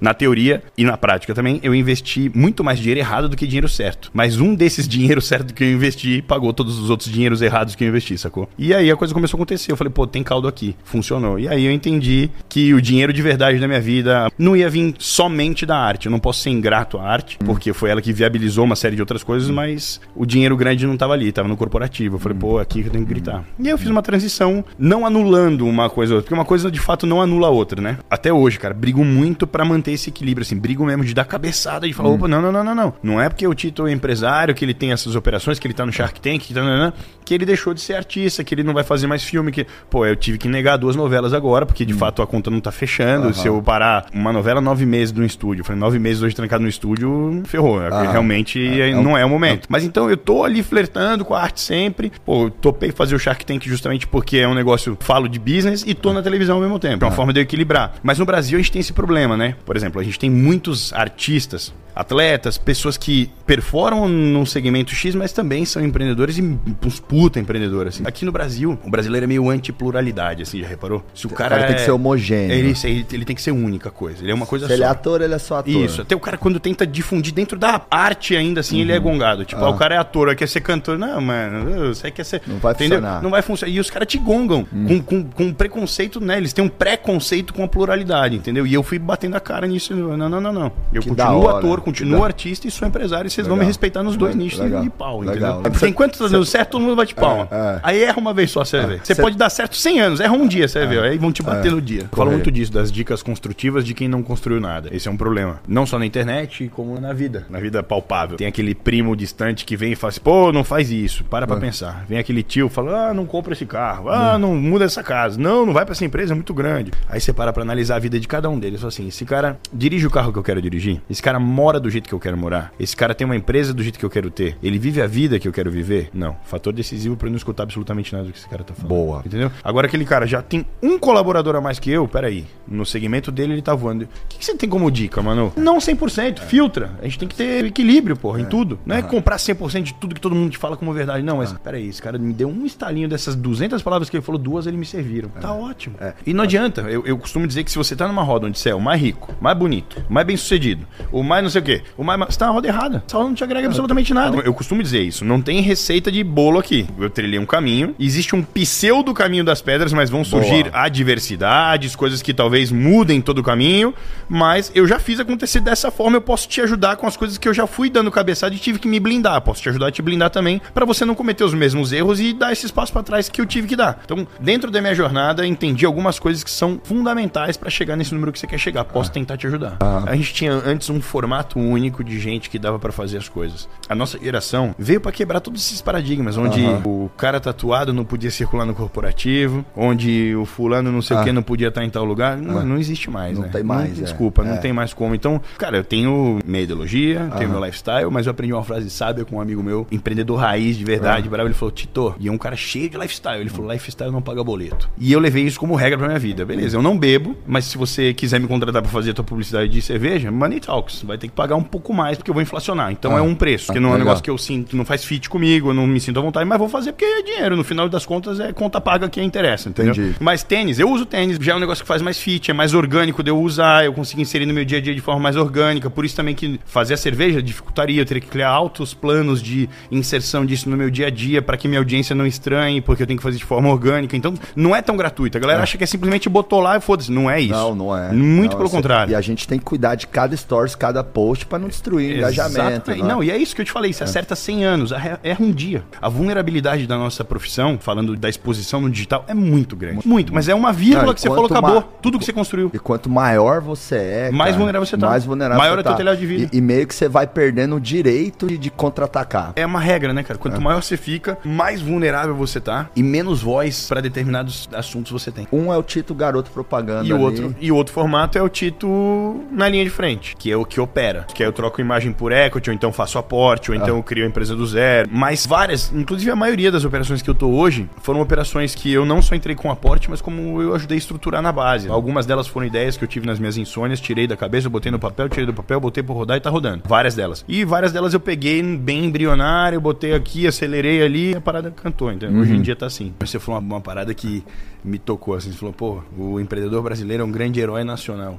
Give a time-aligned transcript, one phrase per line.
[0.00, 3.68] Na teoria e na prática também, eu investi muito mais dinheiro errado do que dinheiro
[3.68, 4.10] certo.
[4.12, 7.84] Mas um desses dinheiros certo que eu investi pagou todos os outros dinheiros errados que
[7.84, 8.48] eu investi, sacou?
[8.58, 9.72] E aí a coisa começou a acontecer.
[9.72, 10.74] Eu falei, pô, tem caldo aqui.
[10.84, 11.38] Funcionou.
[11.38, 14.94] E aí eu entendi que o dinheiro de verdade da minha vida não ia vir
[14.98, 16.06] somente da arte.
[16.06, 17.46] Eu não posso ser ingrato à arte, hum.
[17.46, 20.94] porque foi ela que viabilizou uma série de outras coisas, mas o dinheiro grande não
[20.94, 22.16] estava ali, estava no corporativo.
[22.16, 22.40] Eu falei, hum.
[22.40, 23.44] pô, aqui que eu tenho que gritar.
[23.58, 26.70] E aí eu fiz uma transição, não anulando uma coisa ou outra, porque uma coisa
[26.70, 27.98] de fato não anula a outra, né?
[28.10, 31.86] Até hoje, cara, brigo muito para manter esse equilíbrio assim, brigo mesmo de dar cabeçada,
[31.86, 32.14] de falar, hum.
[32.14, 32.94] opa, não, não, não, não, não.
[33.02, 35.84] Não é porque o Tito é empresário, que ele tem essas operações, que ele tá
[35.84, 36.92] no Shark Tank, que, tá,
[37.24, 40.06] que ele deixou de ser artista, que ele não vai fazer mais filme, que, pô,
[40.06, 41.98] eu tive que negar duas novelas agora, porque de hum.
[41.98, 43.28] fato a conta não tá fechando.
[43.28, 43.34] Uhum.
[43.34, 46.62] Se eu parar uma novela nove meses no estúdio, eu falei, nove meses hoje trancado
[46.62, 47.78] no estúdio, ferrou.
[47.78, 48.10] Uhum.
[48.10, 49.66] Realmente é, é, não é o momento.
[49.68, 52.12] Mas então eu tô ali flertando com a arte sempre.
[52.24, 55.94] Pô, topei fazer o Shark Tank justamente porque é um negócio, falo de business e
[55.94, 57.04] tô na televisão ao mesmo tempo.
[57.04, 57.94] É uma forma de eu equilibrar.
[58.02, 59.54] Mas no Brasil a gente tem esse problema, né?
[59.64, 65.32] Por exemplo, a gente tem muitos artistas atletas, pessoas que performam num segmento X, mas
[65.32, 68.04] também são empreendedores e uns puta empreendedores, assim.
[68.06, 71.04] Aqui no Brasil, o brasileiro é meio anti-pluralidade, assim, já reparou?
[71.12, 71.66] Se o cara, o cara é...
[71.66, 72.52] tem que ser homogêneo.
[72.52, 74.22] Ele, ele, ele, tem que ser única coisa.
[74.22, 74.74] Ele é uma coisa Se só.
[74.76, 75.84] ele é ator, ele é só ator.
[75.84, 76.02] Isso.
[76.02, 78.82] Até o cara, quando tenta difundir dentro da arte ainda, assim, uhum.
[78.82, 79.02] ele é uhum.
[79.02, 79.44] gongado.
[79.44, 79.70] Tipo, ah.
[79.70, 80.96] o cara é ator, quer ser cantor.
[80.96, 82.42] Não, mano, você quer ser...
[82.46, 82.98] Não vai entendeu?
[82.98, 83.22] funcionar.
[83.24, 83.74] Não vai funcionar.
[83.74, 84.86] E os caras te gongam hum.
[84.86, 86.36] com, com, com preconceito, né?
[86.36, 88.64] Eles têm um preconceito com a pluralidade, entendeu?
[88.64, 89.94] E eu fui batendo a cara nisso.
[89.94, 90.72] Não, não, não, não.
[90.92, 93.56] Eu que continuo ator, continuo artista e sou empresário e vocês legal.
[93.56, 94.82] vão me respeitar nos dois nichos legal.
[94.82, 95.60] de pau, legal.
[95.60, 95.72] entendeu?
[95.72, 97.48] Porque enquanto tá dando certo, todo mundo bate palma.
[97.50, 97.80] É, é.
[97.82, 99.00] Aí erra uma vez só, você vai ver.
[99.04, 101.02] Você pode dar certo 100 anos, erra um dia, você vai ver.
[101.02, 102.08] Aí vão te bater no dia.
[102.12, 104.88] Falo muito disso, das dicas construtivas de quem não construiu nada.
[104.92, 105.60] Esse é um problema.
[105.66, 107.46] Não só na internet, como na vida.
[107.48, 108.36] Na vida palpável.
[108.36, 111.24] Tem aquele primo distante que vem e fala assim, pô, não faz isso.
[111.24, 112.04] Para pra pensar.
[112.08, 114.08] Vem aquele tio fala, ah, não compra esse carro.
[114.08, 115.38] Ah, não muda essa casa.
[115.38, 116.90] Não, não vai pra essa empresa, é muito grande.
[117.08, 118.84] Aí você para pra analisar a vida de cada um deles.
[118.84, 121.00] Assim, esse cara dirige o carro que eu quero dirigir.
[121.08, 122.72] Esse cara mora do jeito que eu quero morar.
[122.78, 124.56] Esse cara tem uma empresa do jeito que eu quero ter.
[124.62, 126.10] Ele vive a vida que eu quero viver?
[126.12, 126.36] Não.
[126.44, 128.88] Fator decisivo para eu não escutar absolutamente nada do que esse cara tá falando.
[128.88, 129.22] Boa.
[129.24, 129.50] Entendeu?
[129.62, 132.46] Agora aquele cara já tem um colaborador a mais que eu, peraí.
[132.66, 134.04] No segmento dele ele tá voando.
[134.04, 135.52] O que, que você tem como dica, mano?
[135.56, 136.46] Não 100%, é.
[136.46, 136.92] filtra.
[137.00, 138.42] A gente tem que ter equilíbrio, porra, é.
[138.42, 138.78] em tudo.
[138.84, 141.22] Não é comprar 100% de tudo que todo mundo te fala como verdade.
[141.22, 141.60] Não, mas ah.
[141.62, 144.76] peraí, esse cara me deu um estalinho dessas 200 palavras que ele falou, duas ele
[144.76, 145.30] me serviram.
[145.36, 145.40] É.
[145.40, 145.96] Tá ótimo.
[146.00, 146.14] É.
[146.26, 146.82] E não adianta.
[146.82, 149.00] Eu, eu costumo dizer que se você tá numa roda onde você é o mais
[149.00, 152.18] rico, mais bonito, mais bem sucedido, o mais não sei o quê, o mais.
[152.18, 153.02] Você tá na roda errada.
[153.06, 154.38] Essa roda não te agrega absolutamente nada.
[154.38, 155.24] Eu costumo dizer isso.
[155.24, 156.86] Não tem receita de bolo aqui.
[156.98, 157.94] Eu trilhei um caminho.
[157.98, 160.84] Existe um pseudo caminho das pedras, mas vão surgir Boa.
[160.84, 163.94] adversidades, coisas que talvez mudem todo o caminho.
[164.28, 166.16] Mas eu já fiz acontecer dessa forma.
[166.16, 168.78] Eu posso te ajudar com as coisas que eu já fui dando cabeçada e tive
[168.78, 169.40] que me blindar.
[169.42, 172.32] Posso te ajudar a te blindar também para você não cometer os mesmos erros e
[172.32, 174.00] dar esse espaço para trás que eu tive que dar.
[174.04, 178.32] Então, dentro da minha jornada, entendi algumas coisas que são fundamentais para chegar nesse número
[178.32, 178.84] que você quer chegar.
[178.84, 179.14] Posso ah.
[179.14, 179.76] tentar te ajudar.
[179.80, 180.04] Ah.
[180.06, 183.68] A gente tinha antes um formato único de gente que dava para fazer as coisas.
[183.88, 188.30] A nossa geração veio para quebrar todos esses paradigmas, onde o cara tatuado não podia
[188.30, 191.20] circular no corporativo, onde o fulano não sei ah.
[191.20, 192.36] o que não podia estar em tal lugar.
[192.36, 192.64] Não, ah.
[192.64, 193.50] não existe mais, não né?
[193.52, 194.02] Tem mais, não, é.
[194.02, 194.58] Desculpa, não é.
[194.58, 195.14] tem mais como.
[195.14, 199.24] Então, cara, eu tenho minha ideologia, tenho meu lifestyle, mas eu aprendi uma frase sábia
[199.24, 201.30] com um amigo meu, empreendedor raiz de verdade, uhum.
[201.30, 203.40] bravo, ele falou, Tito, e é um cara cheio de lifestyle.
[203.40, 204.88] Ele falou, lifestyle não paga boleto.
[204.98, 206.44] E eu levei isso como regra pra minha vida.
[206.44, 209.82] Beleza, eu não bebo, mas se você quiser me contratar para fazer tua publicidade de
[209.82, 211.02] cerveja, money talks.
[211.02, 212.90] Vai ter que pagar um pouco mais porque eu vou inflacionar.
[212.92, 213.18] Então ah.
[213.18, 215.70] é um preço, porque não é um negócio que eu sinto, não faz fit comigo,
[215.70, 217.56] eu não me sinto à vontade, mas vou fazer porque é dinheiro.
[217.56, 219.92] No final das contas, é conta paga que interessa, entendeu?
[219.92, 220.16] Entendi.
[220.20, 222.74] Mas tênis, eu uso tênis, já é um negócio que faz mais fit, é mais
[222.74, 225.36] orgânico de eu usar, eu consigo inserir no meu dia a dia de forma mais
[225.36, 225.90] orgânica.
[225.90, 229.68] Por isso também que fazer a cerveja dificultaria, eu teria que criar altos planos de
[229.90, 233.06] inserção disso no meu dia a dia para que minha audiência não estranhe, porque eu
[233.06, 234.16] tenho que fazer de forma orgânica.
[234.16, 235.36] Então, não é tão gratuito.
[235.36, 235.62] A galera é.
[235.62, 237.10] acha que é simplesmente botou lá e foda-se.
[237.10, 237.52] Não é isso.
[237.52, 238.12] Não, não é.
[238.12, 239.07] Muito não, pelo contrário.
[239.08, 242.18] E a gente tem que cuidar de cada stories, cada post para não destruir o
[242.18, 242.94] engajamento.
[242.96, 243.92] Não, não, e é isso que eu te falei.
[243.92, 244.04] Você é.
[244.04, 245.84] acerta 100 anos, erra um dia.
[246.00, 250.06] A vulnerabilidade da nossa profissão, falando da exposição no digital, é muito grande.
[250.06, 251.82] Muito, mas é uma vírgula não, que você falou, acabou.
[252.02, 252.70] Tudo que você construiu.
[252.72, 255.08] E quanto maior você é, mais cara, vulnerável você tá.
[255.08, 255.90] Mais vulnerável maior você é tá.
[255.90, 256.50] teu telhado de vida.
[256.52, 259.52] E, e, meio que você vai perdendo o direito de, de contra-atacar.
[259.56, 260.38] É uma regra, né, cara?
[260.38, 260.60] Quanto é.
[260.60, 265.46] maior você fica, mais vulnerável você tá e menos voz para determinados assuntos você tem.
[265.52, 267.06] Um é o Tito garoto propaganda.
[267.06, 270.50] E o outro, e outro formato é o Tito no na linha de frente, que
[270.50, 271.26] é o que opera.
[271.34, 274.24] Que aí eu troco imagem por equity, ou então faço aporte, ou então eu crio
[274.24, 275.08] a empresa do zero.
[275.10, 279.04] Mas várias, inclusive a maioria das operações que eu tô hoje, foram operações que eu
[279.04, 281.88] não só entrei com aporte, mas como eu ajudei a estruturar na base.
[281.88, 284.98] Algumas delas foram ideias que eu tive nas minhas insônias, tirei da cabeça, botei no
[284.98, 286.82] papel, tirei do papel, botei pra rodar e tá rodando.
[286.86, 287.44] Várias delas.
[287.48, 292.12] E várias delas eu peguei bem embrionário, botei aqui, acelerei ali, e a parada cantou,
[292.12, 292.40] entendeu?
[292.40, 293.12] Hoje em dia tá assim.
[293.18, 294.44] Mas você falou uma, uma parada que
[294.84, 298.38] me tocou, assim, você falou, pô, o empreendedor brasileiro é um grande herói nacional.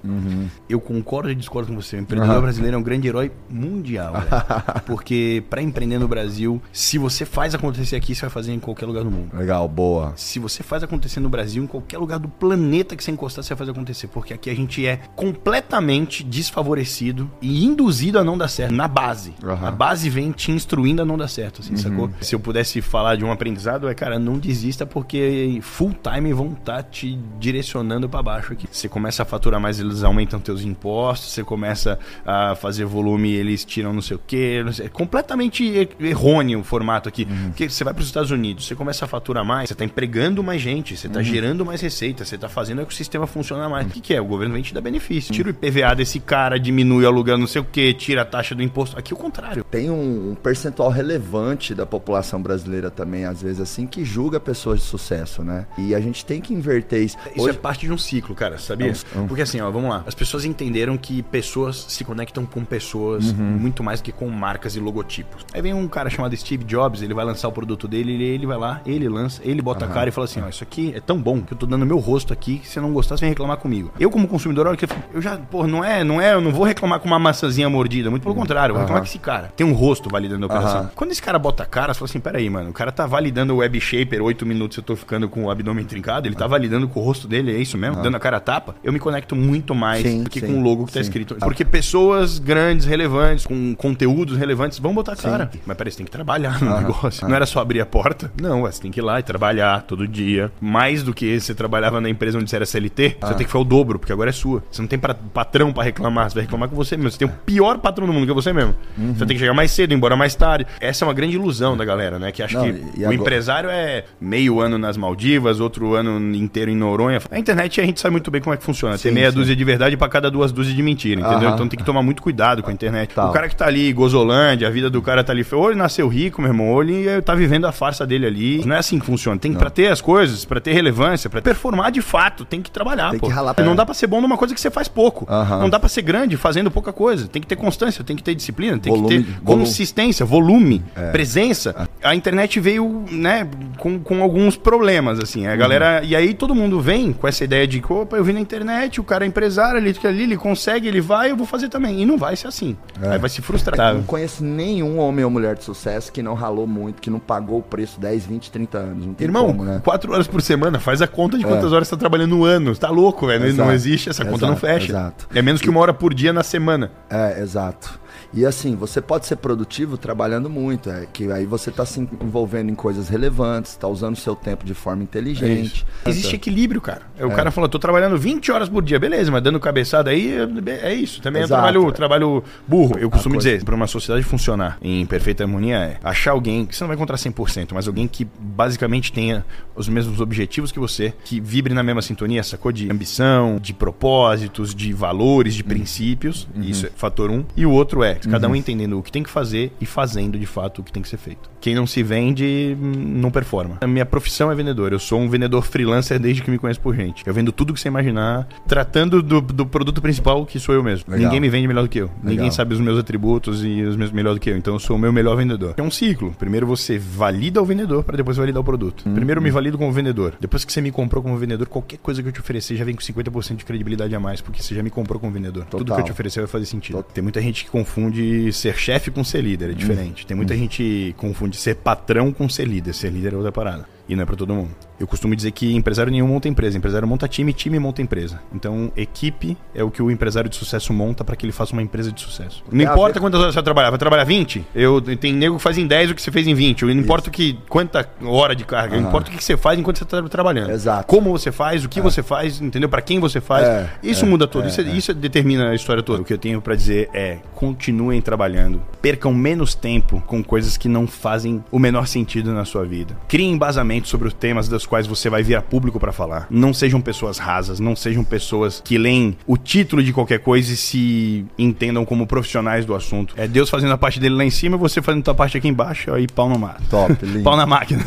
[0.67, 1.97] Eu concordo e discordo com você.
[1.97, 2.41] O empreendedor Aham.
[2.43, 4.13] brasileiro é um grande herói mundial.
[4.85, 8.85] Porque pra empreender no Brasil, se você faz acontecer aqui, você vai fazer em qualquer
[8.85, 9.35] lugar do mundo.
[9.35, 10.13] Legal, boa.
[10.15, 13.49] Se você faz acontecer no Brasil, em qualquer lugar do planeta que você encostar, você
[13.49, 14.07] vai fazer acontecer.
[14.07, 18.73] Porque aqui a gente é completamente desfavorecido e induzido a não dar certo.
[18.73, 19.33] Na base.
[19.43, 19.67] Aham.
[19.67, 22.09] A base vem te instruindo a não dar certo, assim, sacou?
[22.21, 26.53] Se eu pudesse falar de um aprendizado, é, cara, não desista porque full time vão
[26.53, 28.67] estar te direcionando pra baixo aqui.
[28.71, 33.65] Você começa a faturar mais, eles aumentam teus impostos, você começa a fazer volume, eles
[33.65, 34.63] tiram não sei o quê.
[34.73, 37.25] sei- É completamente errôneo o formato aqui.
[37.47, 40.43] Porque você vai para os Estados Unidos, você começa a faturar mais, você tá empregando
[40.43, 43.87] mais gente, você tá gerando mais receita, você tá fazendo o ecossistema funcionar mais.
[43.87, 44.21] O que, que é?
[44.21, 45.33] O governo vem te dar benefício.
[45.33, 48.53] Tira o IPVA desse cara, diminui o aluguel não sei o quê, tira a taxa
[48.55, 48.97] do imposto.
[48.97, 49.63] Aqui é o contrário.
[49.63, 54.85] Tem um percentual relevante da população brasileira também, às vezes, assim, que julga pessoas de
[54.85, 55.65] sucesso, né?
[55.77, 57.17] E a gente tem que inverter isso.
[57.35, 58.93] Isso Hoje- é parte de um ciclo, cara, sabia?
[59.15, 60.03] É um- Porque assim, ó, vamos lá.
[60.05, 64.75] As pessoas entenderam que pessoas se conectam com pessoas muito mais do que com marcas
[64.75, 65.45] e logotipos.
[65.53, 68.45] Aí vem um cara chamado Steve Jobs, ele vai lançar o produto dele, ele, ele
[68.47, 70.99] vai lá, ele lança, ele bota a cara e fala assim, ó, isso aqui é
[70.99, 73.21] tão bom que eu tô dando meu rosto aqui, que se você não gostar, você
[73.21, 73.91] vem reclamar comigo.
[73.99, 76.63] Eu como consumidor, olha que eu, já, pô, não é, não é, eu não vou
[76.63, 79.51] reclamar com uma maçãzinha mordida, muito pelo contrário, eu vou reclamar com esse cara.
[79.55, 80.89] Tem um rosto validando a operação.
[80.95, 83.53] Quando esse cara bota a cara, você fala assim, peraí, mano, o cara tá validando
[83.53, 86.87] o web shaper, 8 minutos eu tô ficando com o abdômen trincado, ele tá validando
[86.87, 88.01] com o rosto dele, é isso mesmo?
[88.01, 90.59] Dando a cara a tapa, eu me conecto muito mais Sim, do que sim, com
[90.59, 91.03] o logo que tá sim.
[91.03, 91.35] escrito.
[91.35, 95.51] Porque pessoas grandes, relevantes, com conteúdos relevantes, vão botar a cara.
[95.65, 97.27] Mas peraí, você tem que trabalhar no negócio.
[97.27, 98.31] Não era só abrir a porta.
[98.41, 100.51] Não, você tem que ir lá e trabalhar todo dia.
[100.61, 103.61] Mais do que você trabalhava na empresa onde você era CLT, você tem que fazer
[103.61, 104.63] o dobro, porque agora é sua.
[104.71, 107.11] Você não tem pra- patrão pra reclamar, você vai reclamar com você mesmo.
[107.11, 108.75] Você tem o pior patrão do mundo, que é você mesmo.
[109.15, 110.65] Você tem que chegar mais cedo, ir embora mais tarde.
[110.79, 112.31] Essa é uma grande ilusão da galera, né?
[112.31, 115.98] Que acha Não, que o agora- empresário é meio ano nas Maldivas, outro ano
[116.33, 117.19] inteiro em Noronha.
[117.31, 118.93] A internet a gente sabe muito bem como é que funciona.
[118.97, 119.37] tem Sim, meia sim.
[119.37, 121.47] dúzia de verdade pra cada duas dúzias de mentira, entendeu?
[121.47, 121.53] Aham.
[121.55, 123.13] Então tem que tomar muito cuidado com a internet.
[123.13, 123.29] Tal.
[123.29, 126.07] O cara que tá ali, Gozolândia, a vida do cara tá ali, ou ele nasceu
[126.07, 128.65] rico, meu irmão, ou ele tá vivendo a farsa dele ali.
[128.65, 129.37] Não é assim que funciona.
[129.39, 132.71] Tem que, pra ter as coisas, pra ter relevância, pra performar de fato, tem que
[132.71, 133.27] trabalhar, Tem pô.
[133.27, 133.55] que ralar.
[133.59, 133.75] Não É.
[133.75, 135.25] dá pra ser bom numa coisa que você faz pouco.
[135.29, 135.59] Aham.
[135.59, 137.27] Não dá pra ser grande fazendo pouca coisa.
[137.27, 139.65] Tem que ter constância, tem que ter disciplina, tem Volume- que ter volume.
[139.65, 141.11] consistência, volume, É.
[141.11, 141.88] presença.
[142.01, 143.47] A internet veio, né,
[143.77, 145.47] com, com alguns problemas, assim.
[145.47, 146.01] A galera.
[146.03, 149.01] E aí todo mundo vem com essa ideia de que, opa, eu vi na internet,
[149.01, 152.01] o cara é empresário, ele fica ali, ele consegue, ele vai, eu vou fazer também.
[152.01, 152.77] E não vai ser assim.
[153.01, 153.09] É.
[153.11, 153.93] Aí vai se frustrar.
[153.93, 157.59] Não conheço nenhum homem ou mulher de sucesso que não ralou muito, que não pagou
[157.59, 159.05] o preço 10, 20, 30 anos.
[159.05, 159.81] Não tem Irmão, como, né?
[159.83, 162.73] quatro horas por semana, faz a conta de quantas horas você tá trabalhando no ano.
[162.73, 163.39] Você tá louco, velho.
[163.39, 163.71] Não- Não Exato.
[163.71, 164.91] existe, essa conta não Exato, fecha.
[164.91, 165.27] exato.
[165.35, 166.91] É menos que uma hora por dia na semana.
[167.09, 167.99] É, exato.
[168.31, 172.69] E assim, você pode ser produtivo trabalhando muito, é que aí você tá se envolvendo
[172.71, 175.85] em coisas relevantes, tá usando o seu tempo de forma inteligente.
[176.05, 177.01] Existe equilíbrio, cara.
[177.17, 180.33] É, O cara falou, tô trabalhando 20 horas por dia, beleza, mas dando cabeçada aí
[180.33, 181.21] é é isso.
[181.21, 181.59] Também Exato.
[181.59, 182.97] é trabalho, trabalho burro.
[182.97, 186.75] Eu costumo coisa- dizer, para uma sociedade funcionar em perfeita harmonia é achar alguém, que
[186.75, 189.45] você não vai encontrar 100%, mas alguém que basicamente tenha
[189.75, 192.71] os mesmos objetivos que você, que vibre na mesma sintonia, sacou?
[192.71, 196.47] De ambição, de propósitos, de valores, de princípios.
[196.57, 197.43] Isso é fator um.
[197.55, 200.45] E o outro é cada um entendendo o que tem que fazer e fazendo de
[200.45, 201.49] fato o que tem que ser feito.
[201.61, 203.77] Quem não se vende hum, não performa.
[203.81, 204.91] A minha profissão é vendedor.
[204.91, 207.25] Eu sou um vendedor freelancer desde que me conheço por gente.
[207.25, 211.05] Eu vendo tudo que você imaginar, tratando do, do produto principal que sou eu mesmo.
[211.07, 211.25] Legal.
[211.25, 212.07] Ninguém me vende melhor do que eu.
[212.07, 212.23] Legal.
[212.23, 214.57] Ninguém sabe os meus atributos e os meus melhor do que eu.
[214.57, 215.73] Então eu sou o meu melhor vendedor.
[215.77, 216.31] É um ciclo.
[216.37, 219.05] Primeiro você valida o vendedor para depois validar o produto.
[219.05, 219.15] Uhum.
[219.15, 220.33] Primeiro eu me valido como vendedor.
[220.39, 222.95] Depois que você me comprou como vendedor, qualquer coisa que eu te oferecer já vem
[222.95, 225.65] com 50% de credibilidade a mais, porque você já me comprou como vendedor.
[225.65, 225.97] Tudo Total.
[225.97, 226.97] que eu te oferecer vai fazer sentido.
[226.97, 227.11] Total.
[227.13, 230.25] Tem muita gente que confunde ser chefe com ser líder, é diferente.
[230.25, 232.93] Tem muita gente que confunde ser patrão com ser líder.
[232.93, 233.87] Ser líder é outra parada.
[234.07, 234.88] E não é pra todo mundo.
[234.99, 236.77] Eu costumo dizer que empresário nenhum monta empresa.
[236.77, 238.41] Empresário monta time, time monta empresa.
[238.53, 241.81] Então, equipe é o que o empresário de sucesso monta pra que ele faça uma
[241.81, 242.63] empresa de sucesso.
[242.71, 243.89] Não a importa quantas horas você vai trabalhar.
[243.89, 244.65] Vai trabalhar 20?
[244.75, 246.83] Eu, tem nego que faz em 10 o que você fez em 20.
[246.83, 248.95] Não importa que, quanta hora de carga.
[248.95, 249.09] Não Aham.
[249.09, 250.71] importa o que você faz enquanto você tá trabalhando.
[250.71, 251.07] Exato.
[251.07, 252.89] Como você faz, o que você faz, entendeu?
[252.89, 253.65] Pra quem você faz.
[253.65, 254.65] É, isso é, muda tudo.
[254.65, 254.83] é, isso, é.
[254.83, 256.21] isso determina a história toda.
[256.21, 258.81] O que eu tenho pra dizer é: continuem trabalhando.
[259.01, 263.15] Percam menos tempo com coisas que não fazem o menor sentido na sua vida.
[263.27, 266.47] Criem embasamento sobre os temas dos quais você vai vir a público para falar.
[266.49, 270.75] Não sejam pessoas rasas, não sejam pessoas que leem o título de qualquer coisa e
[270.75, 273.33] se entendam como profissionais do assunto.
[273.37, 275.57] É Deus fazendo a parte dele lá em cima e você fazendo a sua parte
[275.57, 276.81] aqui embaixo, aí pau no mato.
[276.89, 277.43] Top, lindo.
[277.43, 278.03] Pau na máquina.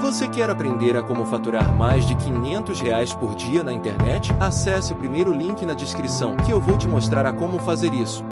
[0.00, 4.32] Você quer aprender a como faturar mais de 500 reais por dia na internet?
[4.38, 8.24] Acesse o primeiro link na descrição que eu vou te mostrar a como fazer isso.